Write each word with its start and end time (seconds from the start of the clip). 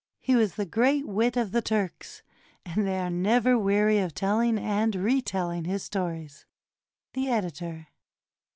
He 0.19 0.35
was 0.35 0.55
the 0.55 0.65
great 0.65 1.07
wit 1.07 1.37
of 1.37 1.51
the 1.51 1.61
Turks, 1.61 2.23
and 2.65 2.87
they 2.87 2.97
are 2.97 3.11
never 3.11 3.55
weary 3.55 3.99
of 3.99 4.15
telling 4.15 4.57
and 4.57 4.91
reteUing 4.95 5.67
his 5.67 5.83
stories. 5.83 6.47
The 7.13 7.27
Editor. 7.29 7.89